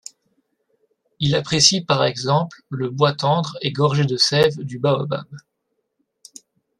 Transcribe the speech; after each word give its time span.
Il 1.19 1.35
apprécie 1.35 1.81
par 1.81 2.03
exemple 2.05 2.63
le 2.69 2.89
bois 2.89 3.13
tendre 3.13 3.55
et 3.61 3.71
gorgé 3.71 4.03
de 4.03 4.17
sève 4.17 4.57
du 4.57 4.79
baobab. 4.79 5.27